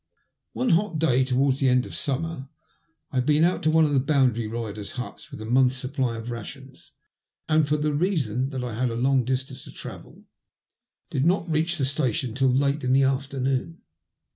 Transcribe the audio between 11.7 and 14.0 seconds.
the station till late in the afternoon.